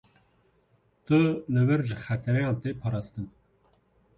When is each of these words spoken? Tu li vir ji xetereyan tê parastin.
Tu 1.09 1.19
li 1.53 1.63
vir 1.69 1.81
ji 1.89 1.95
xetereyan 2.05 2.55
tê 2.61 2.69
parastin. 2.81 3.25